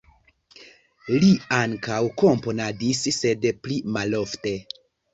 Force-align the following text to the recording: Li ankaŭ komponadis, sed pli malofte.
Li 1.25 1.29
ankaŭ 1.59 1.99
komponadis, 2.23 3.05
sed 3.21 3.49
pli 3.63 3.81
malofte. 3.99 4.61